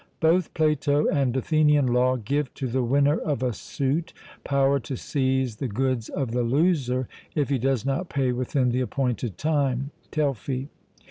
Both 0.19 0.55
Plato 0.55 1.07
and 1.09 1.37
Athenian 1.37 1.85
law 1.85 2.15
give 2.15 2.51
to 2.55 2.65
the 2.65 2.81
winner 2.81 3.19
of 3.19 3.43
a 3.43 3.53
suit 3.53 4.13
power 4.43 4.79
to 4.79 4.97
seize 4.97 5.57
the 5.57 5.67
goods 5.67 6.09
of 6.09 6.31
the 6.31 6.41
loser, 6.41 7.07
if 7.35 7.49
he 7.49 7.59
does 7.59 7.85
not 7.85 8.09
pay 8.09 8.31
within 8.31 8.69
the 8.71 8.81
appointed 8.81 9.37
time 9.37 9.91
(Telfy). 10.09 10.69